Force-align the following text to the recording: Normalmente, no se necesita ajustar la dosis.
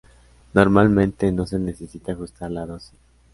Normalmente, 0.55 1.31
no 1.31 1.45
se 1.45 1.59
necesita 1.59 2.13
ajustar 2.13 2.49
la 2.49 2.65
dosis. 2.65 2.97